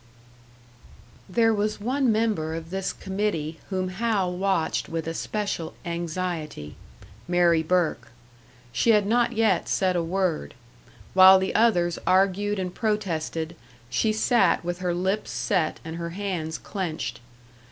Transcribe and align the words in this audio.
There 1.29 1.53
was 1.53 1.79
one 1.79 2.11
member 2.11 2.55
of 2.55 2.71
this 2.71 2.91
committee 2.91 3.59
whom 3.69 3.89
Hal 3.89 4.35
watched 4.35 4.89
with 4.89 5.05
especial 5.07 5.75
anxiety 5.85 6.75
Mary 7.27 7.61
Burke. 7.61 8.07
She 8.71 8.89
had 8.93 9.05
not 9.05 9.33
yet 9.33 9.69
said 9.69 9.95
a 9.95 10.01
word; 10.01 10.55
while 11.13 11.37
the 11.37 11.53
others 11.53 11.99
argued 12.07 12.57
and 12.57 12.73
protested, 12.73 13.55
she 13.91 14.11
sat 14.11 14.65
with 14.65 14.79
her 14.79 14.95
lips 14.95 15.29
set 15.29 15.79
and 15.85 15.97
her 15.97 16.09
hands 16.09 16.57
clenched. 16.57 17.19